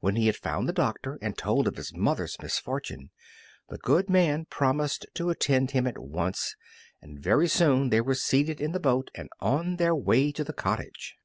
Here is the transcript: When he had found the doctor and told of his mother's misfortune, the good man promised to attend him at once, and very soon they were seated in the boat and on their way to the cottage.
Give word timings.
When 0.00 0.16
he 0.16 0.24
had 0.24 0.36
found 0.36 0.66
the 0.66 0.72
doctor 0.72 1.18
and 1.20 1.36
told 1.36 1.68
of 1.68 1.76
his 1.76 1.92
mother's 1.94 2.38
misfortune, 2.40 3.10
the 3.68 3.76
good 3.76 4.08
man 4.08 4.46
promised 4.46 5.04
to 5.12 5.28
attend 5.28 5.72
him 5.72 5.86
at 5.86 5.98
once, 5.98 6.56
and 7.02 7.20
very 7.22 7.46
soon 7.46 7.90
they 7.90 8.00
were 8.00 8.14
seated 8.14 8.58
in 8.58 8.72
the 8.72 8.80
boat 8.80 9.10
and 9.14 9.28
on 9.38 9.76
their 9.76 9.94
way 9.94 10.32
to 10.32 10.44
the 10.44 10.54
cottage. 10.54 11.16